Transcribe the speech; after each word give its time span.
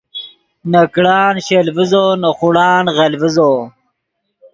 نے 0.71 0.81
کڑان 0.93 1.35
شل 1.47 1.65
ڤیزو 1.75 2.03
نے 2.21 2.29
خوڑان 2.37 2.85
غل 2.97 3.11
ڤیزو 3.21 3.51